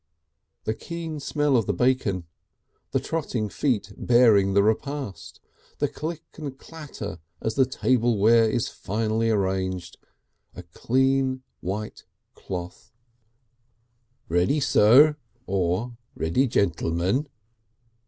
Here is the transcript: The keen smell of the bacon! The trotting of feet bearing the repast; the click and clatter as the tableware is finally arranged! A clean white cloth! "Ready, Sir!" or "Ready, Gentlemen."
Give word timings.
The 0.63 0.73
keen 0.73 1.19
smell 1.19 1.55
of 1.55 1.67
the 1.67 1.75
bacon! 1.75 2.25
The 2.89 2.99
trotting 2.99 3.45
of 3.45 3.53
feet 3.53 3.93
bearing 3.95 4.55
the 4.55 4.63
repast; 4.63 5.39
the 5.77 5.87
click 5.87 6.23
and 6.39 6.57
clatter 6.57 7.19
as 7.39 7.53
the 7.53 7.67
tableware 7.67 8.49
is 8.49 8.67
finally 8.67 9.29
arranged! 9.29 9.97
A 10.55 10.63
clean 10.63 11.43
white 11.59 12.05
cloth! 12.33 12.91
"Ready, 14.27 14.59
Sir!" 14.59 15.17
or 15.45 15.97
"Ready, 16.15 16.47
Gentlemen." 16.47 17.27